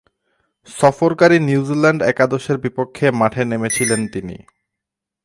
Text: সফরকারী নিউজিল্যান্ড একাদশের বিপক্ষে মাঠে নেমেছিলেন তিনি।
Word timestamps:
সফরকারী 0.69 1.37
নিউজিল্যান্ড 1.39 2.01
একাদশের 2.03 2.57
বিপক্ষে 2.57 3.05
মাঠে 3.11 3.43
নেমেছিলেন 3.45 4.01
তিনি। 4.07 4.35